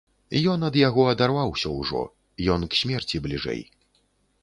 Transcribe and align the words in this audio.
Ён 0.53 0.63
ад 0.69 0.75
яго 0.87 1.03
адарваўся 1.11 1.75
ўжо, 1.79 2.01
ён 2.57 2.61
к 2.73 2.83
смерці 2.83 3.25
бліжэй. 3.27 3.61